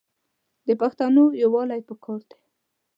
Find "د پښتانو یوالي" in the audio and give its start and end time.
0.67-1.81